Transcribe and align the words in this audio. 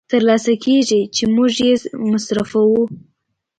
تر 0.11 0.21
لاسه 0.29 0.53
کېږي 0.65 1.01
چې 1.15 1.23
موږ 1.35 1.51
یې 1.65 1.73
مصرفوو 2.11 2.81